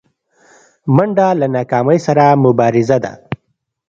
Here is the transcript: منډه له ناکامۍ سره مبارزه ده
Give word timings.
منډه 0.95 1.27
له 1.39 1.47
ناکامۍ 1.55 1.99
سره 2.07 2.25
مبارزه 2.43 2.97
ده 3.03 3.13